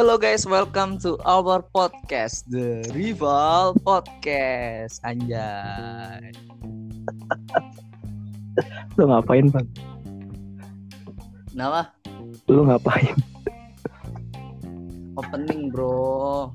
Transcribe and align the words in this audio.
Hello 0.00 0.16
guys, 0.16 0.48
welcome 0.48 0.96
to 0.96 1.20
our 1.28 1.60
podcast, 1.60 2.48
The 2.48 2.88
Rival 2.96 3.76
Podcast. 3.84 4.96
Anjay. 5.04 6.32
Lu 8.96 9.04
ngapain, 9.12 9.52
Bang? 9.52 9.68
Kenapa? 11.52 11.92
Lu 12.48 12.64
ngapain? 12.64 13.12
Opening 15.20 15.68
bro. 15.68 16.48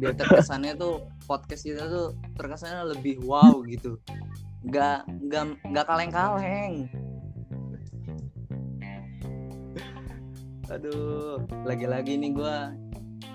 Biar 0.00 0.16
terkesannya 0.16 0.72
tuh 0.80 1.04
podcast 1.28 1.68
kita 1.68 1.92
tuh 1.92 2.16
terkesannya 2.40 2.96
lebih 2.96 3.20
wow 3.20 3.68
gitu. 3.68 4.00
Gak, 4.72 5.04
gak, 5.28 5.60
gak 5.76 5.84
kaleng-kaleng. 5.84 6.88
Aduh, 10.68 11.40
lagi-lagi 11.64 12.20
nih 12.20 12.32
gua 12.36 12.76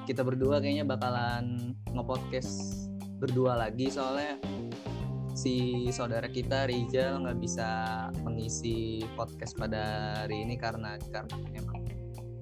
kita 0.04 0.22
berdua 0.22 0.60
kayaknya 0.60 0.84
bakalan 0.84 1.76
nge-podcast 1.96 2.86
berdua 3.24 3.56
lagi 3.56 3.88
soalnya 3.88 4.36
si 5.34 5.88
saudara 5.90 6.28
kita 6.30 6.68
Rizal 6.70 7.24
nggak 7.24 7.40
bisa 7.40 7.68
mengisi 8.22 9.02
podcast 9.16 9.56
pada 9.56 10.14
hari 10.24 10.44
ini 10.44 10.60
karena 10.60 11.00
karena 11.10 11.36
emang 11.56 11.88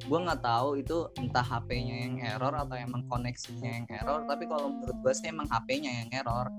gue 0.02 0.20
nggak 0.20 0.42
tahu 0.44 0.82
itu 0.82 1.08
entah 1.22 1.46
HP-nya 1.46 1.96
yang 2.10 2.16
error 2.20 2.52
atau 2.52 2.76
emang 2.76 3.06
koneksinya 3.08 3.70
yang 3.70 3.88
error 3.88 4.28
tapi 4.28 4.44
kalau 4.50 4.74
menurut 4.74 4.98
gue 5.00 5.14
sih 5.16 5.30
emang 5.32 5.48
HP-nya 5.48 5.92
yang 6.04 6.10
error 6.12 6.52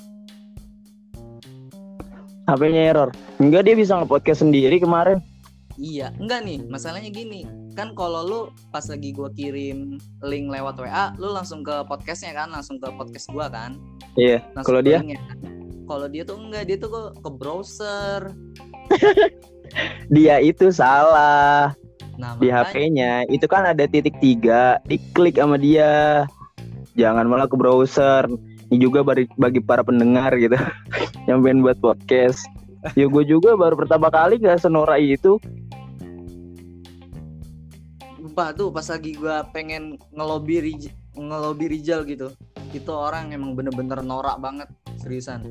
HP-nya 2.42 2.90
error. 2.90 3.14
Enggak 3.38 3.70
dia 3.70 3.78
bisa 3.78 3.94
nge-podcast 4.02 4.42
sendiri 4.42 4.82
kemarin. 4.82 5.22
iya 5.80 6.12
enggak 6.20 6.44
nih 6.44 6.60
masalahnya 6.68 7.08
gini 7.08 7.48
kan 7.72 7.96
kalau 7.96 8.20
lu 8.22 8.40
pas 8.68 8.84
lagi 8.84 9.12
gue 9.12 9.28
kirim 9.36 9.96
link 10.24 10.46
lewat 10.52 10.76
WA 10.80 11.16
lu 11.16 11.32
langsung 11.32 11.64
ke 11.64 11.84
podcastnya 11.88 12.36
kan 12.36 12.52
langsung 12.52 12.76
ke 12.76 12.88
podcast 12.94 13.28
gua 13.32 13.48
kan 13.48 13.76
Iya. 14.12 14.44
Kalau 14.60 14.84
dia? 14.84 15.00
kalau 15.88 16.06
dia 16.08 16.22
tuh 16.24 16.36
enggak 16.36 16.68
dia 16.68 16.76
tuh 16.76 16.90
ke, 16.92 17.02
ke 17.20 17.30
browser 17.32 18.20
Dia 20.12 20.40
itu 20.42 20.68
salah 20.72 21.72
nah 22.20 22.36
di 22.36 22.52
HP-nya. 22.52 23.24
Itu 23.32 23.48
kan 23.48 23.64
ada 23.64 23.88
titik 23.88 24.20
tiga, 24.20 24.76
diklik 24.84 25.40
sama 25.40 25.56
dia. 25.56 26.24
Jangan 26.92 27.24
malah 27.24 27.48
ke 27.48 27.56
browser. 27.56 28.28
Ini 28.68 28.76
juga 28.80 29.04
bagi, 29.04 29.28
bagi 29.36 29.60
para 29.60 29.84
pendengar 29.84 30.32
gitu 30.36 30.56
yang 31.28 31.40
pengen 31.44 31.64
buat 31.64 31.80
podcast. 31.80 32.44
Ya 32.98 33.06
gue 33.08 33.24
juga 33.24 33.54
baru 33.56 33.78
pertama 33.78 34.12
kali 34.12 34.40
gak 34.40 34.60
senora 34.60 35.00
itu. 35.00 35.40
Sumpah 38.32 38.56
tuh 38.56 38.72
pas 38.72 38.88
lagi 38.88 39.12
gua 39.12 39.44
pengen 39.52 40.00
ngelobi 40.08 40.64
Rij- 40.64 40.96
ngelobi 41.12 41.68
Rijal 41.68 42.08
gitu. 42.08 42.32
Itu 42.72 42.88
orang 42.96 43.28
emang 43.28 43.52
bener-bener 43.52 44.00
norak 44.00 44.40
banget, 44.40 44.72
seriusan. 44.96 45.44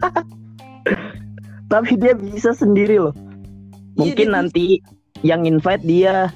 Tapi 1.76 2.00
dia 2.00 2.16
bisa 2.16 2.56
sendiri 2.56 2.96
loh. 2.96 3.12
Iya, 3.12 4.08
Mungkin 4.08 4.24
dia 4.24 4.32
nanti 4.32 4.64
yang 5.20 5.44
invite 5.44 5.84
dia. 5.84 6.32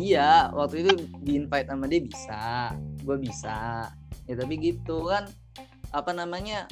Iya, 0.00 0.48
waktu 0.56 0.88
itu 0.88 0.92
di 1.20 1.36
invite 1.36 1.68
sama 1.68 1.84
dia 1.84 2.00
bisa, 2.00 2.72
gua 3.04 3.20
bisa. 3.20 3.92
Ya 4.24 4.32
tapi 4.32 4.56
gitu 4.56 5.12
kan 5.12 5.28
apa 5.92 6.16
namanya? 6.16 6.64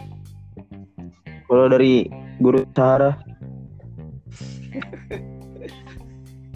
Kalau 1.44 1.68
dari 1.68 2.08
guru 2.40 2.64
cara 2.72 3.20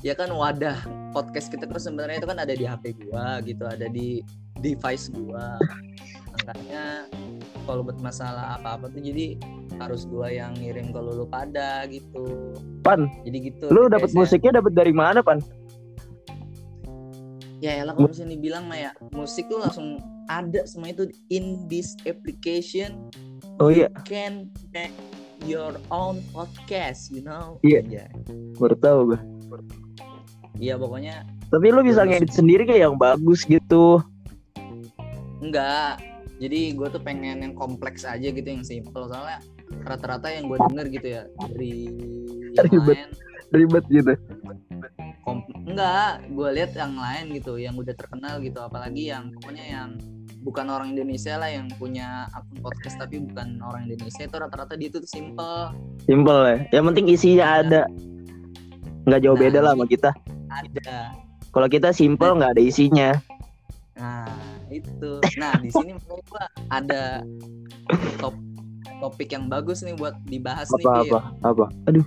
Ya 0.07 0.15
kan 0.15 0.31
wadah 0.31 0.79
podcast 1.11 1.51
kita 1.51 1.67
tuh 1.67 1.83
sebenarnya 1.83 2.23
itu 2.23 2.29
kan 2.31 2.39
ada 2.39 2.55
di 2.55 2.63
HP 2.63 2.95
gua 3.03 3.43
gitu, 3.43 3.67
ada 3.67 3.91
di 3.91 4.23
device 4.63 5.11
gua. 5.11 5.59
Makanya 6.39 7.11
kalau 7.67 7.83
buat 7.83 7.99
masalah 7.99 8.57
apa-apa 8.61 8.89
tuh 8.95 9.03
jadi 9.03 9.35
harus 9.83 10.07
gua 10.07 10.31
yang 10.31 10.55
ngirim 10.55 10.95
ke 10.95 11.01
lu 11.03 11.27
pada 11.27 11.87
gitu. 11.91 12.55
Pan, 12.87 13.11
Jadi 13.27 13.39
gitu. 13.53 13.67
lu 13.75 13.91
dapat 13.91 14.11
ya. 14.15 14.17
musiknya 14.23 14.53
dapat 14.63 14.73
dari 14.73 14.95
mana, 14.95 15.19
Pan? 15.21 15.43
Ya 17.59 17.83
elah 17.83 17.91
kalau 17.91 18.07
misalnya 18.07 18.39
dibilang 18.39 18.71
mah 18.71 18.79
ya 18.79 18.91
musik 19.11 19.51
tuh 19.51 19.59
langsung 19.59 19.99
ada 20.31 20.63
semua 20.63 20.95
itu 20.95 21.11
in 21.27 21.67
this 21.67 21.99
application 22.07 23.11
Oh 23.59 23.67
iya, 23.67 23.91
can 24.07 24.47
make 24.71 24.95
your 25.43 25.75
own 25.91 26.23
podcast 26.31 27.11
you 27.11 27.19
know 27.19 27.59
Iya. 27.67 27.83
Iya 27.83 28.07
baru 28.63 28.79
tahu 28.79 28.99
gue. 29.11 29.21
Iya 30.59 30.75
pokoknya 30.75 31.23
Tapi 31.49 31.67
lu 31.73 31.81
bisa 31.81 32.05
ngedit 32.05 32.35
sendiri 32.35 32.67
kayak 32.67 32.91
yang 32.91 32.97
bagus 32.99 33.47
gitu. 33.47 34.03
enggak 35.39 36.03
jadi 36.39 36.75
gue 36.75 36.89
tuh 36.91 36.99
pengen 36.99 37.43
yang 37.43 37.55
kompleks 37.55 38.03
aja 38.03 38.27
gitu 38.27 38.43
yang 38.43 38.67
simple 38.67 39.07
soalnya 39.07 39.39
rata-rata 39.87 40.31
yang 40.31 40.47
gue 40.47 40.59
denger 40.59 40.87
gitu 40.91 41.09
ya 41.15 41.23
dari 41.39 41.87
yang 42.59 42.67
Ribet. 42.67 42.97
lain 42.99 43.11
Ribet 43.55 43.85
gitu. 43.87 44.13
kom- 45.23 45.47
enggak 45.63 46.27
gue 46.27 46.49
lihat 46.59 46.73
yang 46.75 46.95
lain 46.95 47.39
gitu 47.39 47.55
yang 47.55 47.79
udah 47.79 47.95
terkenal 47.95 48.43
gitu 48.43 48.59
apalagi 48.59 49.15
yang 49.15 49.31
pokoknya 49.39 49.65
yang 49.67 49.89
bukan 50.39 50.67
orang 50.71 50.95
Indonesia 50.95 51.35
lah 51.35 51.51
yang 51.51 51.67
punya 51.79 52.27
akun 52.35 52.59
podcast 52.59 52.99
tapi 52.99 53.19
bukan 53.23 53.59
orang 53.63 53.87
Indonesia 53.87 54.23
itu 54.23 54.37
rata-rata 54.39 54.75
dia 54.75 54.89
tuh 54.91 55.03
simple 55.07 55.75
Simple 56.03 56.41
ya. 56.41 56.57
Yang 56.81 56.85
penting 56.89 57.07
isinya 57.13 57.47
ada. 57.61 57.83
Nggak 59.05 59.21
jauh 59.23 59.37
Nah, 59.37 59.43
beda 59.45 59.59
lah 59.61 59.73
sama 59.77 59.85
kita. 59.85 60.11
Ada 60.61 61.13
Kalau 61.49 61.67
kita 61.67 61.91
simple 61.91 62.35
nggak 62.35 62.53
ada 62.55 62.63
isinya. 62.63 63.11
nah 63.95 64.31
itu 64.71 65.19
nah 65.35 65.59
di 65.59 65.69
sini 65.69 65.91
menurut 65.93 66.23
gua 66.29 66.47
ada 66.71 67.27
top 68.17 68.31
topik 68.99 69.31
yang 69.31 69.47
bagus 69.47 69.83
nih 69.83 69.93
buat 69.93 70.15
dibahas 70.23 70.71
nih 70.71 70.85
Apa 70.85 71.03
apa 71.03 71.19
apa. 71.43 71.65
Aduh. 71.87 72.07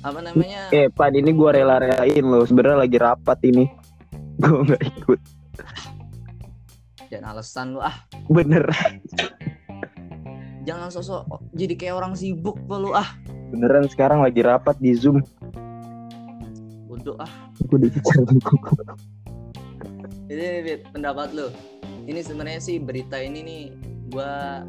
apa 0.00 0.18
namanya 0.20 0.68
Eh, 0.68 0.90
Pan 0.90 1.12
ini 1.12 1.30
gua 1.30 1.52
rela-relain 1.52 2.20
loh. 2.20 2.44
Sebenarnya 2.44 2.78
lagi 2.78 2.98
rapat 2.98 3.38
ini. 3.42 3.64
Gua 4.42 4.60
nggak 4.60 4.82
ikut. 4.98 5.20
jangan 7.06 7.30
alasan 7.30 7.66
lu 7.70 7.80
ah 7.80 7.94
Bener. 8.26 8.66
jangan 10.64 10.90
sosok 10.90 11.22
jadi 11.54 11.78
kayak 11.78 11.94
orang 11.94 12.18
sibuk 12.18 12.58
apa 12.66 12.74
lu 12.74 12.90
ah 12.90 13.06
Beneran 13.54 13.86
sekarang 13.86 14.18
lagi 14.18 14.42
rapat 14.42 14.74
di 14.76 14.90
Zoom. 14.92 15.22
Ah 17.20 17.32
Gue 17.68 17.78
dikejar 17.84 18.24
Jadi 20.24 20.44
Bit, 20.64 20.80
pendapat 20.96 21.36
lu. 21.36 21.52
Ini 22.08 22.20
sebenarnya 22.24 22.60
sih 22.60 22.80
berita 22.80 23.20
ini 23.20 23.44
nih 23.44 23.62
gua 24.08 24.64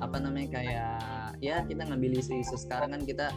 apa 0.00 0.16
namanya 0.20 0.60
kayak 0.60 1.00
ya 1.40 1.64
kita 1.64 1.88
ngambil 1.88 2.20
isu-isu 2.20 2.56
sekarang 2.60 2.92
kan 2.92 3.02
kita 3.04 3.32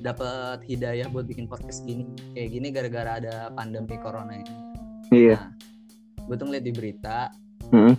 dapat 0.00 0.62
hidayah 0.70 1.10
buat 1.10 1.26
bikin 1.26 1.50
podcast 1.50 1.82
gini 1.82 2.06
kayak 2.32 2.48
gini 2.54 2.68
gara-gara 2.70 3.10
ada 3.18 3.34
pandemi 3.52 3.98
corona 3.98 4.38
ini. 4.38 4.54
Iya. 5.10 5.38
Nah, 5.38 5.70
gue 6.30 6.36
tuh 6.38 6.46
ngeliat 6.46 6.62
di 6.62 6.70
berita 6.70 7.18
Mm-mm. 7.74 7.94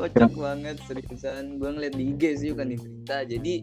kocak 0.00 0.32
banget 0.32 0.80
seriusan 0.88 1.60
gue 1.60 1.68
ngeliat 1.68 1.92
di 1.92 2.16
IG 2.16 2.22
sih 2.40 2.48
bukan 2.56 2.72
di 2.72 2.76
berita 2.80 3.28
jadi 3.28 3.54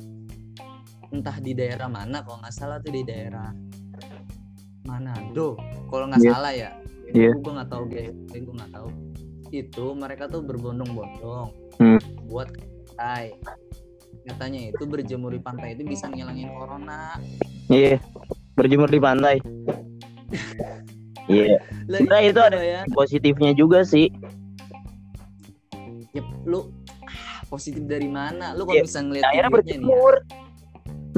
entah 1.14 1.38
di 1.38 1.54
daerah 1.54 1.86
mana 1.86 2.26
kalau 2.26 2.42
nggak 2.42 2.52
salah 2.52 2.78
tuh 2.80 2.90
di 2.92 3.06
daerah 3.06 3.54
Manado 4.84 5.56
kalau 5.88 6.10
nggak 6.10 6.20
Iya. 6.20 6.32
salah 6.34 6.52
ya 6.52 6.72
Iya. 7.08 7.32
gue 7.32 7.52
nggak 7.54 7.70
tahu 7.70 7.84
guys 7.88 8.12
gue 8.34 8.54
nggak 8.54 8.74
tahu 8.74 8.90
itu 9.48 9.86
mereka 9.94 10.24
tuh 10.26 10.42
berbondong-bondong 10.42 11.50
Hmm. 11.74 12.00
buat 12.26 12.50
pantai 12.90 13.38
katanya 14.24 14.72
itu 14.72 14.84
berjemur 14.84 15.30
di 15.30 15.40
pantai 15.40 15.74
itu 15.74 15.84
bisa 15.84 16.08
ngilangin 16.08 16.50
corona 16.52 17.18
Iya. 17.66 17.98
Berjemur 18.54 18.86
di 18.86 19.00
pantai. 19.00 19.42
Iya. 21.26 21.58
Lah, 21.90 21.98
Sebenarnya 21.98 22.28
itu 22.28 22.42
ada 22.44 22.60
ya 22.60 22.82
positifnya 22.90 23.52
juga 23.52 23.82
sih. 23.82 24.10
ya 26.12 26.22
lu 26.44 26.70
ah, 27.02 27.42
positif 27.48 27.82
dari 27.84 28.06
mana 28.06 28.54
lu 28.54 28.64
kalau 28.64 28.78
Iya, 28.78 28.86
bisa 28.86 29.00
ngeliat 29.02 29.26
Akhirnya 29.26 29.50
nih 29.66 29.78
ya. 29.82 29.98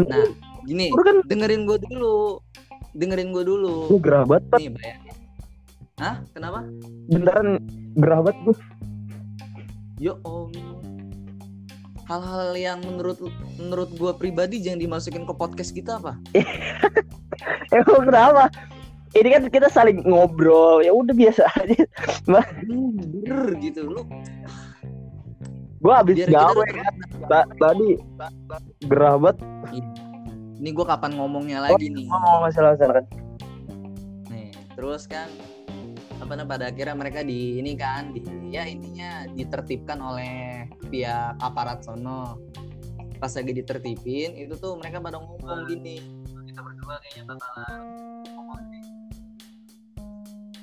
Nah 0.03 0.27
gini 0.67 0.91
kan 0.91 1.23
dengerin 1.27 1.63
gue 1.63 1.77
dulu 1.87 2.43
dengerin 2.95 3.31
gue 3.31 3.43
dulu 3.43 3.91
gue 3.91 3.99
gerah 4.03 4.23
banget, 4.27 4.43
nih 4.59 4.71
bayangin 4.75 5.15
Hah? 5.95 6.19
Kenapa? 6.35 6.67
Beneran 7.07 7.63
gerah 7.95 8.19
banget 8.19 8.37
gue. 8.43 8.57
Yo 10.03 10.19
om 10.27 10.51
Hal-hal 12.05 12.53
yang 12.53 12.83
menurut 12.85 13.17
menurut 13.57 13.89
gue 13.95 14.11
pribadi 14.19 14.61
jangan 14.61 14.77
dimasukin 14.77 15.23
ke 15.25 15.33
podcast 15.33 15.71
kita 15.73 15.97
apa? 15.97 16.19
Emang 17.73 18.05
kenapa? 18.05 18.51
Ini 19.15 19.27
kan 19.31 19.43
kita 19.47 19.71
saling 19.71 20.03
ngobrol, 20.03 20.83
ya 20.83 20.91
udah 20.91 21.15
biasa 21.15 21.47
aja. 21.63 21.87
Bener 22.27 23.55
gitu 23.63 23.87
lu. 23.89 24.03
Gue 25.79 25.95
Biar 26.11 26.27
kita 26.27 26.29
gawe 26.29 26.65
kan. 26.75 26.93
Ta- 27.25 27.49
Tadi 27.57 27.89
gerah 28.85 29.15
banget. 29.17 29.37
Ini 30.55 30.69
gue 30.71 30.85
kapan 30.87 31.11
ngomongnya 31.19 31.59
lagi 31.67 31.91
nih? 31.91 32.07
Oh, 32.07 32.39
masalah 32.43 32.75
masalah 32.75 33.03
kan. 33.03 33.07
terus 34.75 35.07
kan 35.07 35.31
apa 36.19 36.35
namanya 36.35 36.51
pada 36.51 36.65
akhirnya 36.67 36.95
mereka 36.99 37.23
di 37.23 37.63
ini 37.63 37.79
kan 37.79 38.11
di 38.11 38.19
ya 38.51 38.67
intinya 38.67 39.23
ditertibkan 39.31 39.99
oleh 40.03 40.67
pihak 40.91 41.39
aparat 41.39 41.79
sono 41.79 42.39
pas 43.23 43.31
lagi 43.31 43.55
ditertipin 43.55 44.35
itu 44.35 44.51
tuh 44.59 44.75
mereka 44.75 44.99
pada 44.99 45.15
ngomong 45.23 45.63
gini 45.71 46.03
kita 46.51 46.59
berdua 46.59 46.99
kayaknya 46.99 47.23
bakalan 47.23 47.81
ngomong 48.35 48.59
nih. 48.67 48.83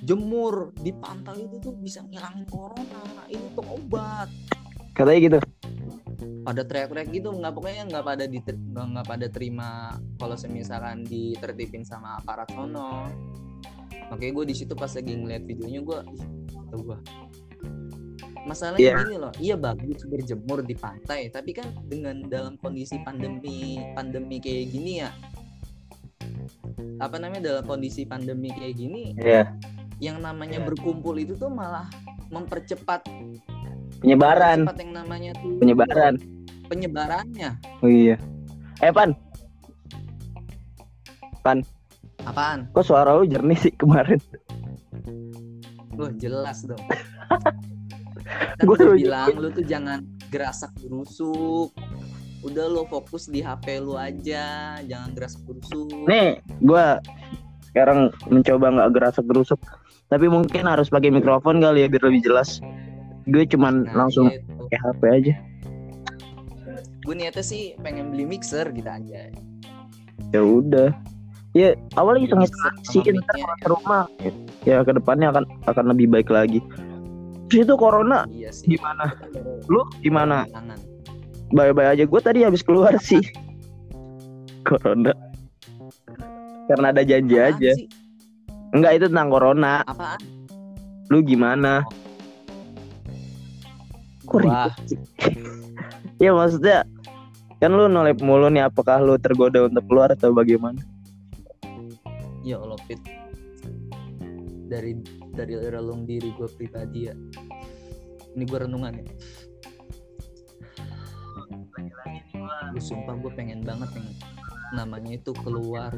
jemur 0.05 0.77
di 0.77 0.93
pantai 0.93 1.49
itu 1.49 1.57
tuh 1.57 1.73
bisa 1.81 2.05
ngilangin 2.05 2.45
corona 2.53 3.03
ini 3.33 3.49
tuh 3.57 3.65
obat 3.65 4.29
Katanya 4.93 5.21
gitu. 5.25 5.39
Pada 6.43 6.67
teriak-teriak 6.67 7.09
gitu 7.15 7.31
nggak 7.31 7.53
pokoknya 7.55 7.83
nggak 7.89 8.05
pada 8.05 8.25
di 8.27 8.39
nggak 8.43 9.07
pada 9.07 9.27
terima 9.31 9.95
kalau 10.19 10.35
semisalkan 10.35 11.07
ditertipin 11.07 11.87
sama 11.87 12.19
aparat 12.19 12.51
sono 12.51 13.07
makanya 14.11 14.33
gue 14.43 14.47
di 14.51 14.55
situ 14.59 14.75
pas 14.75 14.91
lagi 14.93 15.13
ngeliat 15.15 15.43
videonya 15.47 15.81
gue 15.81 15.99
kata 16.51 16.75
gue 16.83 16.99
masalahnya 18.43 18.83
Iya. 18.83 18.97
gini 19.07 19.17
loh 19.23 19.33
iya 19.39 19.55
bagus 19.55 20.03
berjemur 20.03 20.67
di 20.67 20.75
pantai 20.75 21.31
tapi 21.31 21.55
kan 21.55 21.71
dengan 21.87 22.27
dalam 22.27 22.59
kondisi 22.59 22.99
pandemi 23.07 23.79
pandemi 23.95 24.43
kayak 24.43 24.67
gini 24.75 24.93
ya 25.07 25.11
apa 26.99 27.17
namanya 27.23 27.43
dalam 27.55 27.65
kondisi 27.67 28.03
pandemi 28.03 28.51
kayak 28.51 28.75
gini 28.75 29.15
Iya. 29.15 29.55
yang 30.03 30.19
namanya 30.19 30.59
Iya. 30.59 30.67
berkumpul 30.67 31.15
itu 31.23 31.39
tuh 31.39 31.51
malah 31.51 31.87
mempercepat 32.35 33.07
Penyebaran. 34.03 34.67
yang 34.67 34.93
namanya 34.93 35.31
tuh 35.39 35.57
Penyebaran. 35.63 36.15
penyebarannya 36.67 37.51
Oh 37.85 37.91
iya. 37.91 38.19
Eh 38.83 38.91
Pan, 38.91 39.15
apaan 42.23 42.71
kok 42.71 42.87
suara 42.87 43.19
lu 43.19 43.27
jernih 43.27 43.59
sih 43.59 43.75
kemarin? 43.75 44.19
Wah 45.95 46.11
jelas 46.19 46.67
dong. 46.67 46.79
kan 48.59 48.65
udah 48.65 48.79
baru 48.79 48.95
bilang 48.97 49.35
lu 49.39 49.49
tuh 49.59 49.67
jangan 49.67 50.07
gerasak 50.31 50.71
gerusuk. 50.79 51.71
Udah 52.43 52.67
lo 52.67 52.83
fokus 52.91 53.31
di 53.31 53.39
HP 53.39 53.79
lu 53.79 53.95
aja, 53.95 54.75
jangan 54.83 55.15
gerasak 55.15 55.47
gerusuk. 55.47 55.87
Nih, 56.11 56.43
gua 56.59 56.99
sekarang 57.71 58.11
mencoba 58.27 58.67
nggak 58.71 58.91
gerasak 58.99 59.25
gerusuk. 59.31 59.61
Tapi 60.11 60.27
mungkin 60.27 60.67
harus 60.67 60.91
pakai 60.91 61.15
mikrofon 61.15 61.63
kali 61.63 61.87
ya 61.87 61.89
biar 61.91 62.03
lebih 62.11 62.27
jelas. 62.27 62.59
Gue 63.25 63.45
cuman 63.45 63.85
Nah, 63.85 63.95
langsung 63.97 64.27
gitu. 64.29 64.67
pakai 64.67 64.79
HP 64.81 65.03
aja. 65.09 65.35
Gue 67.03 67.15
niatnya 67.15 67.43
sih 67.43 67.75
pengen 67.79 68.11
beli 68.11 68.25
mixer 68.25 68.67
gitu 68.69 68.87
aja. 68.87 69.31
Ya 70.31 70.41
udah. 70.41 70.91
Ya 71.53 71.77
awalnya 71.95 72.25
iseng 72.25 72.43
sih 72.83 73.03
ntar 73.05 73.37
ke 73.59 73.69
rumah. 73.69 74.09
Ya 74.63 74.81
ke 74.81 74.91
depannya 74.91 75.29
akan 75.29 75.45
akan 75.67 75.85
lebih 75.91 76.09
baik 76.09 76.29
lagi. 76.29 76.63
Terus 77.47 77.69
itu 77.69 77.75
corona 77.75 78.25
Iya 78.27 78.49
sih. 78.49 78.73
gimana? 78.73 79.13
Lu 79.69 79.85
gimana? 80.01 80.49
tangan. 80.49 80.79
Bye-bye 81.53 81.93
aja. 81.93 82.05
Gue 82.05 82.17
tadi 82.19 82.41
habis 82.41 82.65
keluar 82.65 82.97
sih. 82.97 83.21
Corona. 84.65 85.13
Karena 86.65 86.87
ada 86.89 87.03
janji 87.03 87.37
Apaan 87.37 87.53
aja. 87.53 87.71
sih? 87.77 87.87
Enggak 88.73 88.93
itu 88.97 89.07
tentang 89.07 89.29
corona. 89.29 89.85
Apaan? 89.85 90.17
Lu 91.13 91.21
gimana? 91.21 91.85
Kok 91.85 91.93
Sih? 94.87 94.99
ya 96.23 96.31
maksudnya 96.31 96.87
kan 97.59 97.71
lu 97.75 97.87
nolep 97.87 98.19
mulu 98.23 98.51
nih 98.51 98.67
apakah 98.67 98.99
lu 99.03 99.19
tergoda 99.19 99.67
untuk 99.67 99.87
keluar 99.87 100.11
atau 100.11 100.35
bagaimana? 100.35 100.83
ya 102.43 102.59
Allah 102.59 102.79
Fit. 102.91 102.99
Dari 104.67 104.99
dari 105.33 105.55
relung 105.71 106.05
diri 106.05 106.35
gue 106.35 106.49
pribadi 106.59 107.07
ya. 107.07 107.15
Ini 108.35 108.43
gue 108.43 108.59
renungan 108.67 108.93
ya. 108.99 109.07
Gue 112.73 112.83
sumpah 112.83 113.15
gue 113.21 113.31
pengen 113.37 113.63
banget 113.63 113.95
yang 113.95 114.09
namanya 114.73 115.21
itu 115.21 115.31
keluar 115.45 115.93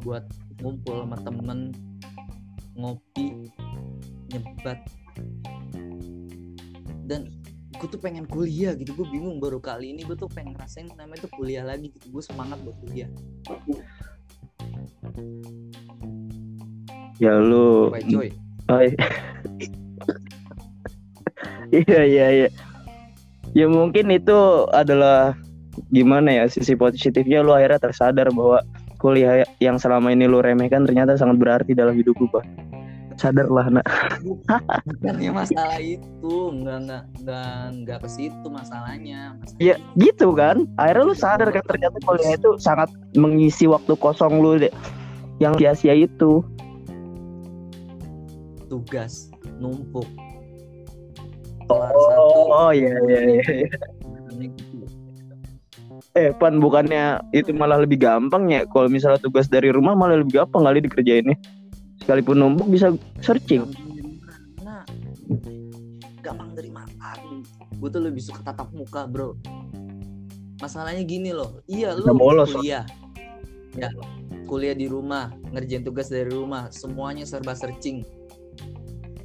buat 0.00 0.24
ngumpul 0.64 1.04
sama 1.04 1.16
temen 1.20 1.76
ngopi 2.72 3.52
nyebat 4.32 4.80
dan 7.08 7.32
gue 7.78 7.88
tuh 7.88 8.00
pengen 8.00 8.28
kuliah 8.28 8.76
gitu 8.76 8.92
gue 8.92 9.06
bingung 9.08 9.40
baru 9.40 9.56
kali 9.58 9.96
ini 9.96 10.04
gue 10.04 10.16
tuh 10.18 10.28
pengen 10.28 10.52
ngerasain 10.52 10.92
namanya 10.92 11.24
tuh 11.24 11.32
kuliah 11.32 11.64
lagi 11.64 11.88
gitu 11.88 12.12
gue 12.12 12.22
semangat 12.22 12.60
buat 12.60 12.76
kuliah 12.84 13.08
Ya 17.18 17.34
lu 17.34 17.90
coy 17.90 18.30
Oh, 18.68 18.84
iya. 18.84 19.00
Iya 21.72 22.00
iya 22.04 22.26
iya. 22.32 22.48
Ya 23.56 23.64
mungkin 23.64 24.12
itu 24.12 24.68
adalah 24.76 25.32
gimana 25.88 26.32
ya 26.32 26.44
sisi 26.52 26.76
positifnya 26.76 27.40
lu 27.40 27.56
akhirnya 27.56 27.80
tersadar 27.80 28.28
bahwa 28.28 28.60
kuliah 29.00 29.48
yang 29.62 29.80
selama 29.80 30.12
ini 30.12 30.28
lu 30.28 30.44
remehkan 30.44 30.84
ternyata 30.84 31.16
sangat 31.16 31.40
berarti 31.40 31.72
dalam 31.72 31.96
hidup 31.96 32.12
lu, 32.20 32.28
Pak. 32.28 32.44
Sadarlah, 33.18 33.66
nak. 33.66 33.86
bukannya 34.22 35.30
masalah 35.42 35.82
itu 35.82 36.34
nggak 36.54 36.78
nggak 36.86 37.02
nggak 37.26 37.58
nggak 37.82 37.98
ke 38.06 38.08
situ 38.08 38.46
masalahnya 38.46 39.34
Masalahnya 39.34 39.58
Ya 39.58 39.74
gitu 39.98 40.30
kan. 40.38 40.70
Akhirnya 40.78 41.04
lu 41.10 41.14
sadar 41.18 41.50
kan 41.50 41.66
ternyata 41.66 41.98
kuliah 42.06 42.38
itu 42.38 42.54
sangat 42.62 42.94
mengisi 43.18 43.66
waktu 43.66 43.98
kosong 43.98 44.38
lu 44.38 44.62
deh. 44.62 44.70
Yang 45.42 45.66
sia-sia 45.66 45.94
itu. 45.98 46.46
tugas 48.68 49.32
numpuk 49.56 50.04
kelar 51.64 51.88
satu 51.88 52.52
Oh 52.52 52.70
iya 52.72 52.92
iya 53.08 53.20
iya. 53.24 53.42
gitu. 54.44 54.84
Eh, 56.16 56.36
Pan 56.36 56.60
bukannya 56.60 57.20
itu 57.32 57.52
malah 57.56 57.80
lebih 57.80 58.00
gampang 58.00 58.48
ya 58.52 58.68
kalau 58.68 58.92
misalnya 58.92 59.16
tugas 59.20 59.48
dari 59.48 59.72
rumah 59.72 59.96
malah 59.96 60.20
lebih 60.20 60.44
gampang 60.44 60.68
kali 60.68 60.84
dikerjainnya. 60.84 61.36
Sekalipun 62.08 62.40
numpuk 62.40 62.72
bisa 62.72 62.88
searching. 63.20 63.68
mana 64.64 64.80
gampang 66.24 66.56
dari 66.56 66.72
mana 66.72 67.20
gue 67.76 67.88
tuh 67.92 68.00
lebih 68.00 68.24
suka 68.24 68.40
tatap 68.48 68.72
muka 68.72 69.04
bro. 69.04 69.36
Masalahnya 70.56 71.04
gini 71.04 71.36
loh. 71.36 71.60
Iya 71.68 71.92
lu 72.00 72.16
bolos, 72.16 72.56
kuliah. 72.56 72.88
Ya 73.76 73.92
kuliah 74.48 74.72
di 74.72 74.88
rumah 74.88 75.28
ngerjain 75.52 75.84
tugas 75.84 76.08
dari 76.08 76.32
rumah 76.32 76.72
semuanya 76.72 77.28
serba 77.28 77.52
searching. 77.52 78.00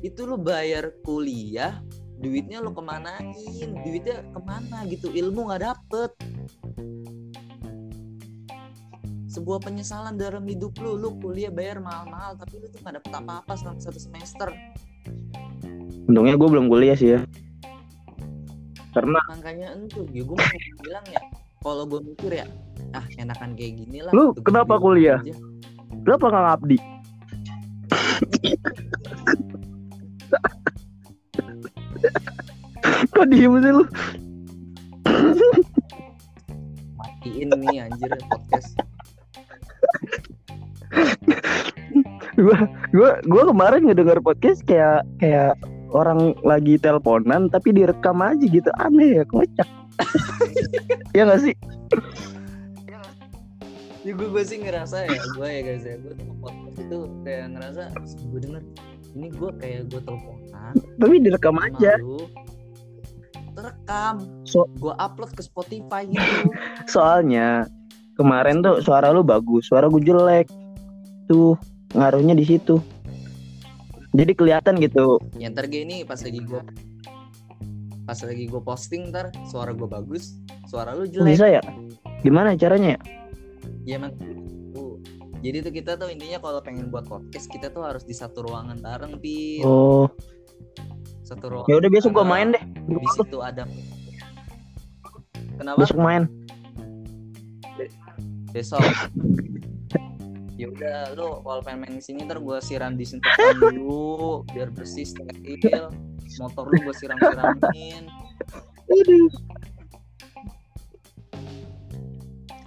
Itu 0.03 0.27
lu 0.27 0.35
bayar 0.35 0.91
kuliah 1.07 1.79
duitnya 2.19 2.59
lu 2.59 2.75
kemanain? 2.75 3.79
Duitnya 3.79 4.27
ke 4.27 4.39
mana 4.43 4.83
gitu? 4.91 5.07
Ilmu 5.07 5.47
nggak 5.47 5.71
dapet 5.71 6.11
sebuah 9.33 9.65
penyesalan 9.65 10.13
dalam 10.13 10.45
hidup 10.45 10.77
lu 10.77 10.93
lu 10.93 11.17
kuliah 11.17 11.49
bayar 11.49 11.81
mahal-mahal 11.81 12.37
tapi 12.37 12.61
lu 12.61 12.69
tuh 12.69 12.77
nggak 12.85 13.01
dapet 13.01 13.11
apa-apa 13.17 13.53
selama 13.57 13.79
satu 13.81 13.97
semester 13.97 14.49
Untungnya 16.03 16.35
gue 16.35 16.49
belum 16.51 16.67
kuliah 16.67 16.99
sih 16.99 17.15
ya. 17.15 17.19
Karena 18.91 19.17
makanya 19.25 19.71
entuh 19.73 20.03
ya 20.11 20.21
gue 20.21 20.35
mau 20.35 20.59
bilang 20.83 21.05
ya 21.09 21.21
kalau 21.63 21.87
gue 21.87 21.99
mikir 22.03 22.43
ya 22.43 22.47
ah 22.93 23.05
enakan 23.17 23.55
kayak 23.57 23.73
gini 23.81 24.03
lah 24.03 24.11
Lu 24.13 24.35
kenapa 24.45 24.77
kuliah? 24.77 25.17
aja. 25.23 25.33
kenapa 26.03 26.25
nggak 26.29 26.43
ngabdi? 26.45 26.77
Kok 33.13 33.25
diem 33.31 33.53
sih 33.63 33.71
lu? 33.73 33.83
matiin 37.23 37.49
nih 37.55 37.87
anjir 37.87 38.11
podcast 38.27 38.52
Gua 42.43 42.57
gua 42.91 43.09
gua 43.23 43.43
kemarin 43.49 43.87
ngedenger 43.87 44.19
podcast 44.19 44.59
kayak 44.67 45.07
kayak 45.17 45.55
orang 45.93 46.35
lagi 46.41 46.75
teleponan 46.75 47.47
tapi 47.47 47.71
direkam 47.71 48.19
aja 48.19 48.43
gitu 48.43 48.67
aneh 48.77 49.21
ya 49.21 49.23
kocak. 49.25 49.69
ya 51.17 51.23
gak 51.23 51.39
sih? 51.39 51.55
ya 54.03 54.11
gue 54.11 54.27
gue 54.27 54.43
sih 54.43 54.59
ngerasa 54.59 55.07
ya 55.07 55.15
gue 55.15 55.47
ya 55.47 55.61
guys 55.63 55.85
ya 55.87 55.95
gue 55.95 56.11
tuh 56.11 56.35
podcast 56.43 56.75
itu 56.75 56.97
kayak 57.23 57.55
ngerasa 57.55 57.81
gue 58.03 58.39
denger 58.43 58.63
ini 59.15 59.27
gue 59.31 59.49
kayak 59.55 59.81
gue 59.87 60.01
teleponan 60.03 60.73
Tapi 60.99 61.15
direkam 61.23 61.55
aja. 61.55 61.95
lu 62.03 62.27
terekam 63.55 64.15
So- 64.43 64.67
gue 64.75 64.91
upload 64.99 65.31
ke 65.31 65.39
Spotify 65.39 66.03
gitu 66.03 66.51
Soalnya 66.93 67.63
kemarin 68.19 68.59
tuh 68.59 68.83
suara 68.83 69.09
lu 69.09 69.23
bagus, 69.23 69.71
suara 69.71 69.87
gue 69.87 70.03
jelek. 70.03 70.51
Tuh 71.25 71.55
ngaruhnya 71.93 72.33
di 72.33 72.45
situ. 72.45 72.77
Jadi 74.13 74.31
kelihatan 74.37 74.77
gitu. 74.77 75.17
ya 75.37 75.49
ntar 75.49 75.65
gini 75.65 76.05
pas 76.05 76.21
lagi 76.21 76.37
gue 76.37 76.61
pas 78.03 78.19
lagi 78.19 78.45
gue 78.45 78.61
posting 78.61 79.09
ntar 79.09 79.33
suara 79.49 79.73
gue 79.73 79.87
bagus 79.87 80.37
suara 80.69 80.93
lu 80.93 81.09
jelek 81.09 81.33
bisa 81.33 81.47
ya? 81.49 81.61
Gimana 82.21 82.53
caranya 82.53 82.93
ya? 82.93 82.99
ya 83.83 83.93
emang 83.97 84.13
gitu 84.21 85.01
jadi 85.41 85.59
tuh 85.59 85.73
kita 85.73 85.91
tuh 85.97 86.07
intinya 86.07 86.37
kalau 86.39 86.61
pengen 86.61 86.87
buat 86.87 87.03
podcast 87.03 87.49
kita 87.49 87.67
tuh 87.67 87.83
harus 87.83 88.05
di 88.05 88.13
satu 88.13 88.45
ruangan 88.45 88.77
bareng 88.79 89.17
pin 89.17 89.63
Oh, 89.65 90.05
satu 91.25 91.49
ruangan 91.49 91.67
ya 91.67 91.75
udah 91.79 91.89
besok 91.89 92.11
gua 92.13 92.21
Karena 92.21 92.31
main 92.31 92.47
deh. 92.53 92.63
di 92.85 93.07
situ 93.17 93.37
ada 93.39 93.63
kenapa 95.57 95.77
Besok 95.81 95.97
main. 95.97 96.23
besok 98.53 98.83
ya 100.53 100.69
udah 100.69 100.97
lu 101.17 101.41
kalau 101.41 101.61
pengen 101.65 101.79
main 101.81 101.97
sini 101.97 102.29
ntar 102.29 102.37
gua 102.37 102.61
siram 102.61 102.93
disinfektan 102.93 103.57
dulu 103.57 104.45
biar 104.53 104.69
bersih 104.69 105.05
steril. 105.05 105.89
Motor 106.41 106.69
lu 106.71 106.89
gua 106.89 106.95
siram 106.97 107.17
siramin 107.17 108.09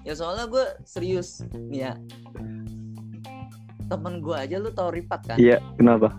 ya 0.07 0.15
soalnya 0.15 0.47
gue 0.47 0.65
serius. 0.87 1.43
Nih 1.51 1.91
ya. 1.91 1.93
Temen 3.91 4.23
gue 4.23 4.35
aja 4.35 4.57
lu 4.63 4.71
tau 4.71 4.91
Ripat 4.95 5.35
kan? 5.35 5.37
Iya, 5.39 5.59
kenapa? 5.79 6.15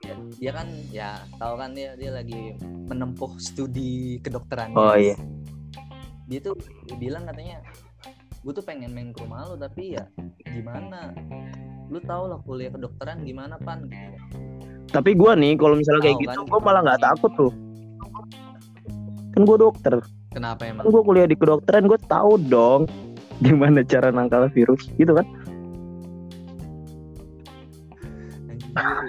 dia, 0.00 0.14
dia 0.40 0.50
kan 0.56 0.68
ya 0.88 1.10
tahu 1.36 1.54
kan 1.60 1.70
dia 1.76 1.92
dia 1.96 2.10
lagi 2.12 2.56
menempuh 2.60 3.36
studi 3.40 4.20
kedokteran. 4.24 4.72
Oh, 4.76 4.96
iya. 4.96 5.16
dia 6.28 6.44
tuh 6.44 6.60
bilang 7.00 7.24
katanya 7.24 7.64
gue 8.38 8.52
tuh 8.54 8.64
pengen 8.64 8.94
main 8.94 9.10
ke 9.10 9.18
rumah 9.22 9.50
lu 9.50 9.58
tapi 9.58 9.98
ya 9.98 10.06
gimana 10.46 11.10
lu 11.88 11.98
tau 12.04 12.28
lah 12.28 12.38
kuliah 12.44 12.68
kedokteran 12.68 13.24
gimana 13.24 13.56
pan 13.64 13.88
gitu. 13.88 14.16
Tapi 14.88 15.12
gua 15.12 15.36
nih 15.36 15.56
kalau 15.60 15.76
misalnya 15.76 16.00
kayak 16.04 16.16
gitu, 16.20 16.40
kan? 16.44 16.48
gua 16.48 16.60
malah 16.64 16.80
nggak 16.84 17.00
takut 17.04 17.32
tuh. 17.36 17.52
Kan 19.36 19.42
gua 19.44 19.56
dokter. 19.60 19.94
kenapa 20.28 20.68
Kan 20.68 20.76
emang 20.76 20.84
gua 20.92 21.02
kuliah 21.04 21.28
di 21.28 21.36
kedokteran, 21.36 21.88
gua 21.88 22.00
tahu 22.08 22.36
dong 22.48 22.88
gimana 23.44 23.80
cara 23.84 24.12
nangkal 24.12 24.48
virus 24.52 24.88
gitu 25.00 25.16
kan. 25.16 25.26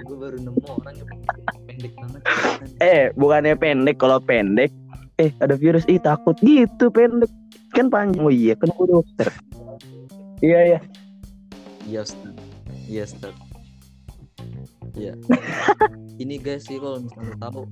gue 0.02 0.18
baru 0.18 0.34
nemu 0.42 0.66
orang 0.66 0.94
yang 0.98 1.06
pendek 1.62 1.92
banget. 1.94 2.20
Eh, 2.82 3.14
bukannya 3.14 3.54
pendek 3.54 4.02
kalau 4.02 4.18
pendek. 4.18 4.74
Eh, 5.22 5.30
ada 5.38 5.54
virus 5.54 5.86
ih 5.86 6.02
takut 6.02 6.34
gitu 6.42 6.90
pendek. 6.90 7.30
Kan 7.70 7.86
panjang. 7.88 8.22
Oh 8.22 8.32
iya, 8.32 8.54
kan 8.58 8.68
gua 8.74 8.98
dokter. 9.00 9.28
Iya, 10.42 10.58
iya. 10.74 10.80
Iya 11.86 12.00
Ustaz. 12.02 12.34
Iya 12.88 13.02
Ustaz. 13.06 13.34
Iya. 14.96 15.14
ini 16.22 16.36
guys 16.36 16.66
sih 16.66 16.76
kalau 16.76 17.00
misalnya 17.00 17.34
tahu 17.40 17.64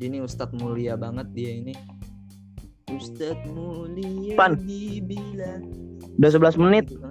ini 0.00 0.22
Ustadz 0.22 0.54
mulia 0.56 0.94
banget 0.94 1.26
dia 1.34 1.50
ini. 1.50 1.74
Ustadz 2.88 3.42
mulia 3.50 4.38
Pan. 4.38 4.54
dibilang. 4.62 5.66
Udah 6.18 6.30
11 6.30 6.62
menit. 6.62 6.84
Gitu. 6.90 7.02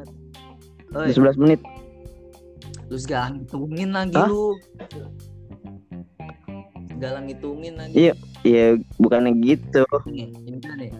Udah 0.93 1.09
Oi, 1.09 1.15
11 1.15 1.41
menit. 1.41 1.61
lu 2.91 2.99
segala 2.99 3.33
ngitungin 3.33 3.89
lagi 3.89 4.13
Hah? 4.13 4.29
lu. 4.29 4.53
Segala 6.93 7.17
ngitungin 7.25 7.73
lagi. 7.79 7.93
Iya. 7.97 8.13
Iya, 8.43 8.65
bukannya 8.99 9.39
gitu. 9.39 9.87
Nih, 10.05 10.29
ini 10.45 10.59
kan 10.59 10.75
nih. 10.77 10.91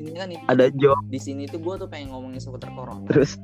Sini 0.00 0.16
kan 0.16 0.28
Ada 0.48 0.72
job 0.72 0.96
di 1.06 1.20
sini 1.20 1.44
tuh 1.44 1.60
gue 1.60 1.74
tuh 1.76 1.86
pengen 1.86 2.08
ngomongin 2.10 2.40
seputar 2.40 2.72
corona. 2.72 3.04
terus. 3.06 3.36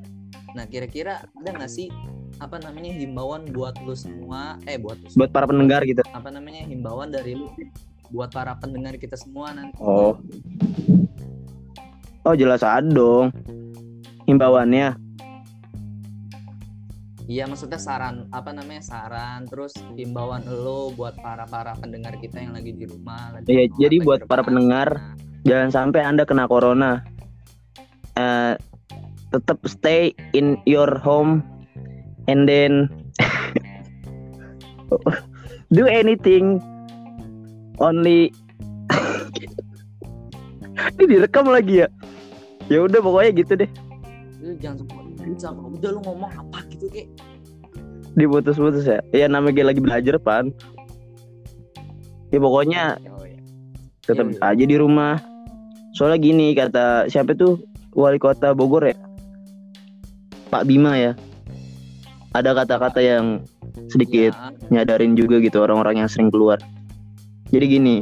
Nah, 0.53 0.65
kira-kira 0.65 1.21
ada 1.29 1.49
nggak 1.53 1.69
sih 1.69 1.93
apa 2.37 2.57
namanya 2.57 2.89
himbauan 2.91 3.45
buat 3.49 3.77
lu 3.81 3.93
semua 3.93 4.57
eh 4.65 4.77
buat 4.77 4.97
lu 4.97 5.09
Buat 5.15 5.31
para 5.31 5.45
pendengar 5.45 5.85
gitu. 5.85 6.01
apa 6.11 6.29
namanya 6.29 6.65
himbauan 6.65 7.09
dari 7.09 7.33
lu 7.33 7.53
buat 8.09 8.29
para 8.31 8.57
pendengar 8.57 8.97
kita 8.97 9.17
semua 9.17 9.53
nanti 9.53 9.77
Oh. 9.79 10.17
Oh, 12.23 12.33
jelas 12.33 12.61
ada 12.61 12.83
dong. 12.83 13.31
Himbauannya. 14.25 14.97
iya 17.27 17.43
maksudnya 17.43 17.75
saran 17.77 18.31
apa 18.31 18.55
namanya 18.55 18.79
saran 18.81 19.51
terus 19.51 19.75
himbauan 19.93 20.47
lo 20.47 20.95
buat 20.95 21.19
para 21.19 21.43
para 21.43 21.75
pendengar 21.75 22.15
kita 22.17 22.39
yang 22.39 22.55
lagi 22.55 22.71
di 22.71 22.87
rumah 22.87 23.35
Iya, 23.43 23.67
jadi 23.77 23.99
buat 23.99 24.25
para 24.25 24.47
pendengar, 24.47 25.19
Jangan 25.47 25.71
sampai 25.71 26.03
Anda 26.03 26.27
kena 26.27 26.51
corona. 26.51 27.07
Eh, 28.19 28.59
tetap 29.31 29.63
stay 29.71 30.11
in 30.35 30.59
your 30.67 30.99
home 30.99 31.47
and 32.27 32.51
then 32.51 32.91
do 35.77 35.87
anything 35.87 36.59
only 37.79 38.35
ini 40.99 41.05
direkam 41.07 41.47
lagi 41.47 41.87
ya? 41.87 41.89
Ya 42.67 42.83
udah 42.83 42.99
pokoknya 42.99 43.31
gitu 43.39 43.53
deh. 43.55 43.71
Lu 44.43 44.59
jangan 44.59 44.83
jangan 45.39 45.71
udah 45.79 45.91
lu 45.95 46.01
ngomong 46.03 46.33
apa 46.33 46.59
gitu 46.75 46.91
kek? 46.91 47.07
Diputus-putus 48.19 48.89
ya? 48.89 48.99
Ya 49.15 49.31
namanya 49.31 49.71
lagi 49.71 49.79
belajar 49.79 50.19
pan. 50.19 50.51
Ya 52.35 52.43
pokoknya 52.43 52.99
oh, 53.15 53.23
iya. 53.23 53.39
tetap 54.03 54.27
Iya, 54.27 54.43
iya. 54.43 54.51
aja 54.51 54.65
di 54.67 54.77
rumah 54.81 55.36
soalnya 55.97 56.21
gini 56.21 56.53
kata 56.53 57.09
siapa 57.09 57.33
tuh? 57.33 57.57
Wali 57.97 58.21
kota 58.21 58.53
Bogor 58.53 58.93
ya? 58.93 58.97
Pak 60.53 60.69
Bima 60.69 61.01
ya? 61.01 61.17
Ada 62.37 62.53
kata-kata 62.53 63.01
yang 63.01 63.41
sedikit 63.89 64.37
Ya, 64.37 64.53
nyadarin 64.85 65.17
juga 65.17 65.41
gitu 65.41 65.65
orang-orang 65.65 66.05
yang 66.05 66.09
sering 66.13 66.29
keluar. 66.29 66.61
Jadi 67.49 67.65
gini 67.65 67.97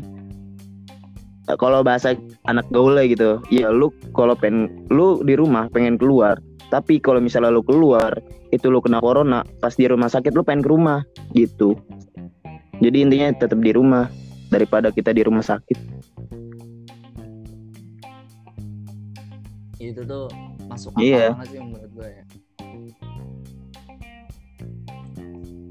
kalau 1.61 1.85
bahasa 1.85 2.17
anak 2.49 2.65
gaul 2.73 2.97
gitu 3.05 3.45
ya 3.53 3.69
lu 3.69 3.93
kalau 4.17 4.33
pengen 4.33 4.89
lu 4.89 5.21
di 5.21 5.37
rumah 5.37 5.69
pengen 5.69 6.01
keluar 6.01 6.41
tapi 6.73 6.97
kalau 6.97 7.21
misalnya 7.21 7.53
lu 7.53 7.61
keluar 7.61 8.17
itu 8.49 8.73
lu 8.73 8.81
kena 8.81 9.05
corona 9.05 9.45
pas 9.61 9.77
di 9.77 9.85
rumah 9.85 10.09
sakit 10.09 10.33
lu 10.33 10.41
pengen 10.41 10.65
ke 10.65 10.71
rumah 10.73 11.05
gitu. 11.37 11.77
Jadi 12.81 13.07
intinya 13.07 13.31
tetap 13.37 13.61
di 13.61 13.71
rumah 13.71 14.09
daripada 14.51 14.91
kita 14.91 15.13
di 15.15 15.23
rumah 15.23 15.45
sakit 15.45 15.79
itu 19.91 20.03
tuh 20.05 20.31
masuk 20.65 20.95
akal 20.95 21.05
Iya. 21.05 21.25
banget 21.37 21.49
sih 21.53 21.61
menurut 21.61 21.91
gue 21.93 22.09
ya. 22.09 22.25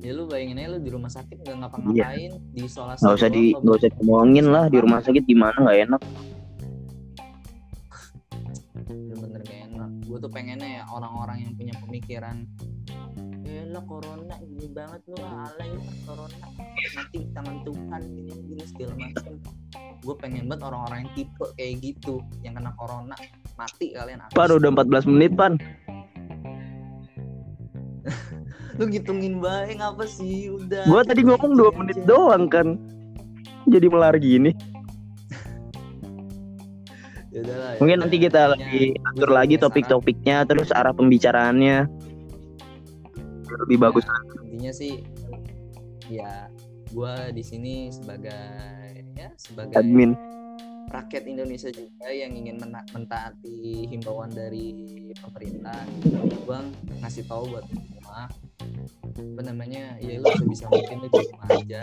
Ya 0.04 0.12
lu 0.12 0.28
bayangin 0.28 0.60
aja 0.60 0.70
lu 0.76 0.80
di 0.84 0.92
rumah 0.92 1.08
sakit 1.08 1.38
nggak 1.40 1.58
ngapa-ngapain 1.64 2.32
di 2.52 2.62
isolasi 2.68 3.02
nggak 3.08 3.16
usah 3.16 3.30
di 3.32 3.44
nggak 3.56 3.64
nggak 3.64 3.78
usah 3.80 3.90
ngomongin 4.04 4.46
lah 4.52 4.66
di 4.68 4.78
rumah 4.84 5.00
sakit 5.00 5.24
gimana 5.24 5.56
nggak 5.56 5.80
enak. 5.88 6.02
Bener-bener 8.84 9.42
gak 9.42 9.60
enak. 9.72 9.90
Gue 10.04 10.18
tuh 10.20 10.28
pengennya 10.28 10.70
ya 10.70 10.84
orang-orang 10.92 11.48
yang 11.48 11.54
punya 11.56 11.74
pemikiran 11.80 12.44
ya 13.44 13.64
lah 13.70 13.84
corona 13.86 14.36
ini 14.42 14.66
banget 14.66 15.02
lu 15.08 15.16
lah 15.22 15.46
alay 15.46 15.70
corona 16.04 16.38
nanti 16.98 17.20
tangan 17.32 17.58
Tuhan 17.62 18.02
gini 18.10 18.34
gini 18.50 18.64
segala 18.66 18.94
macam 18.98 19.34
gue 20.04 20.16
pengen 20.20 20.52
banget 20.52 20.68
orang-orang 20.68 21.08
yang 21.08 21.12
tipe 21.16 21.46
kayak 21.56 21.80
gitu 21.80 22.20
yang 22.44 22.60
kena 22.60 22.76
corona 22.76 23.16
mati 23.56 23.96
kalian 23.96 24.20
habis. 24.20 24.36
pan 24.36 24.52
udah 24.52 24.70
14 24.76 25.08
menit 25.08 25.32
pan. 25.34 25.56
Lu 28.78 28.90
ngitungin 28.90 29.40
baik 29.40 29.80
apa 29.80 30.04
sih? 30.04 30.50
Udah. 30.52 30.84
Gua 30.90 31.06
tadi 31.06 31.24
ngomong 31.24 31.56
2 31.56 31.80
menit 31.80 31.98
Aja. 32.04 32.08
doang 32.10 32.50
kan. 32.52 32.76
Jadi 33.70 33.86
melar 33.88 34.18
gini. 34.20 34.52
Ya 37.34 37.42
udahlah, 37.42 37.74
ya. 37.74 37.80
Mungkin 37.82 37.98
nanti 37.98 38.18
kita 38.22 38.46
Intinya, 38.46 38.54
lagi 38.54 38.94
atur 39.10 39.30
lagi 39.34 39.56
punya 39.58 39.64
topik-topiknya 39.66 40.38
terus 40.46 40.70
arah 40.70 40.94
pembicaraannya. 40.94 41.90
Lebih 43.66 43.78
bagus 43.82 44.06
Nah, 44.06 44.22
intinya 44.46 44.70
sih 44.70 45.02
ya 46.14 46.46
gua 46.94 47.34
di 47.34 47.42
sini 47.42 47.90
sebagai 47.90 48.83
ya 49.14 49.30
sebagai 49.38 49.76
admin. 49.78 50.18
rakyat 50.94 51.26
Indonesia 51.26 51.74
juga 51.74 52.06
yang 52.14 52.38
ingin 52.38 52.62
mena- 52.62 52.86
mentaati 52.94 53.90
himbauan 53.90 54.30
dari 54.30 54.76
pemerintah. 55.18 55.82
Gua 56.46 56.62
ngasih 57.02 57.26
tahu 57.26 57.50
buat 57.50 57.66
semua. 57.66 58.30
Apa 59.18 59.42
namanya? 59.42 59.98
Ya 59.98 60.22
lu 60.22 60.30
sebisa 60.38 60.70
mungkin 60.70 61.02
lu 61.02 61.08
di 61.10 61.22
rumah 61.34 61.50
aja. 61.50 61.82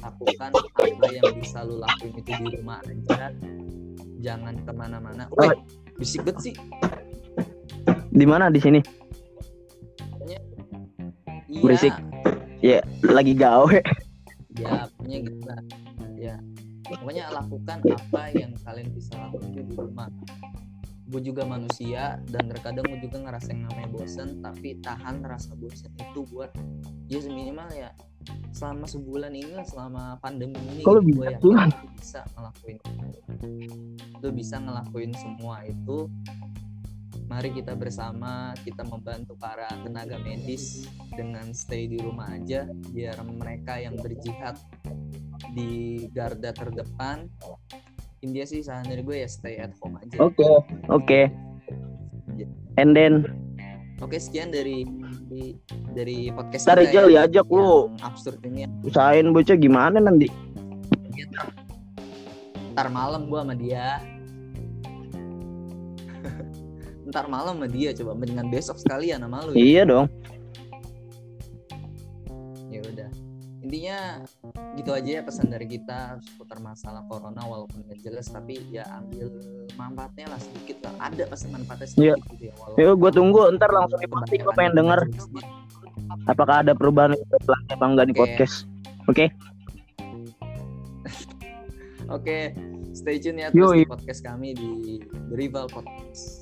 Lakukan 0.00 0.50
apa 0.56 1.06
yang 1.12 1.26
bisa 1.36 1.58
lu 1.68 1.76
lakuin 1.82 2.12
itu 2.16 2.30
di 2.32 2.48
rumah 2.56 2.80
aja. 2.86 3.28
Jangan 4.22 4.54
ke 4.62 4.72
mana-mana. 4.72 5.28
Woi, 5.36 5.58
bisik 6.00 6.24
banget 6.24 6.52
sih. 6.52 6.54
Di 8.08 8.24
mana? 8.24 8.48
Di 8.48 8.60
sini? 8.62 8.80
Iya. 10.24 10.40
Berisik. 11.60 11.92
lagi 13.04 13.34
gawe 13.36 14.02
ya 14.58 14.88
pokoknya 14.96 15.18
gitu 15.24 15.40
lah. 15.48 15.60
Ya 16.16 16.34
pokoknya 16.84 17.24
lakukan 17.32 17.78
apa 17.86 18.22
yang 18.36 18.52
kalian 18.60 18.88
bisa 18.92 19.12
lakukan 19.16 19.48
itu 19.54 19.62
di 19.64 19.74
rumah. 19.76 20.08
Gue 21.12 21.20
juga 21.20 21.44
manusia 21.44 22.16
dan 22.32 22.48
terkadang 22.48 22.88
gue 22.88 23.00
juga 23.04 23.20
ngerasain 23.20 23.60
namanya 23.60 23.88
bosen 23.92 24.40
tapi 24.40 24.80
tahan 24.80 25.20
rasa 25.20 25.52
bosen 25.60 25.92
itu 26.00 26.24
buat 26.32 26.52
ya 27.12 27.20
minimal 27.28 27.68
ya 27.76 27.92
selama 28.52 28.86
sebulan 28.86 29.32
ini 29.34 29.60
selama 29.66 30.16
pandemi 30.22 30.56
ini 30.60 30.82
Kalau 30.86 31.00
gitu, 31.02 31.20
bisa 31.20 31.36
gue 31.42 31.56
lu 31.58 31.88
bisa 31.98 32.20
ngelakuin 32.36 32.76
lu 34.22 34.28
bisa 34.32 34.56
ngelakuin 34.60 35.12
semua 35.18 35.56
itu 35.66 35.98
mari 37.30 37.50
kita 37.54 37.72
bersama 37.76 38.52
kita 38.62 38.82
membantu 38.86 39.34
para 39.38 39.68
tenaga 39.82 40.18
medis 40.20 40.86
dengan 41.14 41.50
stay 41.54 41.88
di 41.88 41.98
rumah 42.00 42.34
aja 42.34 42.66
biar 42.92 43.16
mereka 43.24 43.78
yang 43.80 43.96
berjihad 43.98 44.58
di 45.52 46.04
garda 46.12 46.54
terdepan 46.54 47.26
India 48.22 48.46
sih 48.46 48.62
saran 48.62 48.86
dari 48.86 49.02
gue 49.02 49.16
ya 49.22 49.28
stay 49.28 49.58
at 49.58 49.74
home 49.82 49.98
aja 49.98 50.14
Oke, 50.22 50.46
oke. 50.86 51.20
And 52.78 52.94
then 52.94 53.26
oke 54.00 54.16
sekian 54.18 54.50
dari 54.54 54.86
dari 55.92 56.30
podcast 56.34 56.64
Ntar 56.66 56.78
kita 56.80 56.88
Rijal 56.88 57.06
ya, 57.08 57.24
diajak 57.26 57.46
lu. 57.48 57.58
yang 57.58 58.06
absurd 58.06 58.38
ini 58.46 58.66
usahain 58.86 59.30
bocah 59.30 59.56
gimana 59.56 59.98
nanti? 60.00 60.28
ntar 62.72 62.88
malam 62.88 63.28
gua 63.28 63.44
sama 63.44 63.52
dia 63.52 64.00
ntar 67.12 67.28
malam 67.28 67.60
sama 67.60 67.68
dia 67.68 67.92
coba 67.92 68.16
mendingan 68.16 68.48
besok 68.48 68.80
sekalian 68.80 69.20
sama 69.20 69.44
lu 69.44 69.52
ya. 69.52 69.60
Iya 69.60 69.82
dong. 69.84 70.06
ya 72.72 72.80
udah 72.80 73.10
intinya 73.62 73.98
gitu 74.74 74.90
aja 74.90 75.20
ya 75.20 75.22
pesan 75.22 75.46
dari 75.46 75.68
kita 75.68 76.18
seputar 76.18 76.58
masalah 76.58 77.04
corona 77.06 77.44
walaupun 77.44 77.84
nggak 77.86 78.00
jelas 78.00 78.26
tapi 78.26 78.58
ya 78.72 78.82
ambil 78.98 79.28
manfaatnya 79.76 80.26
lah 80.32 80.40
sedikit 80.40 80.82
lah 80.88 80.94
ada 80.98 81.22
pasti 81.28 81.46
manfaatnya 81.46 81.86
Iya. 81.94 82.14
sedikit 82.16 82.32
gitu 82.32 82.44
ya 82.48 82.54
walaupun 82.58 82.80
Yuk 82.82 82.94
gue 82.98 83.10
tunggu 83.14 83.40
ntar 83.54 83.70
langsung 83.70 84.00
di 84.00 84.08
posting 84.08 84.40
gue 84.42 84.54
pengen 84.56 84.74
denger 84.74 85.00
apakah 86.26 86.64
ada 86.64 86.72
perubahan 86.74 87.12
apa 87.70 87.84
enggak 87.86 88.06
di 88.08 88.14
Oke. 88.16 88.20
podcast. 88.24 88.56
Oke. 89.06 89.24
oke 92.12 92.38
stay 92.92 93.16
tune 93.16 93.40
ya 93.40 93.48
terus 93.48 93.72
di 93.72 93.86
podcast 93.86 94.20
kami 94.20 94.52
di 94.52 95.00
The 95.30 95.34
Rival 95.38 95.70
Podcast 95.70 96.41